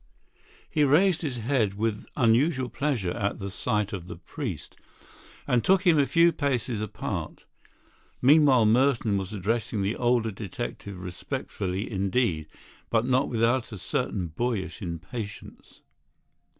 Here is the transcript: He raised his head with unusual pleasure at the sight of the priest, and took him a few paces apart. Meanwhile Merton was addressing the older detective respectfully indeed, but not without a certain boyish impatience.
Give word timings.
He 0.67 0.83
raised 0.83 1.21
his 1.21 1.37
head 1.37 1.75
with 1.75 2.07
unusual 2.17 2.69
pleasure 2.69 3.11
at 3.11 3.37
the 3.37 3.51
sight 3.51 3.93
of 3.93 4.07
the 4.07 4.15
priest, 4.15 4.75
and 5.45 5.63
took 5.63 5.85
him 5.85 5.99
a 5.99 6.07
few 6.07 6.31
paces 6.31 6.81
apart. 6.81 7.45
Meanwhile 8.19 8.65
Merton 8.65 9.15
was 9.19 9.31
addressing 9.31 9.83
the 9.83 9.95
older 9.95 10.31
detective 10.31 10.97
respectfully 10.99 11.87
indeed, 11.91 12.47
but 12.89 13.05
not 13.05 13.29
without 13.29 13.71
a 13.71 13.77
certain 13.77 14.29
boyish 14.29 14.81
impatience. 14.81 15.83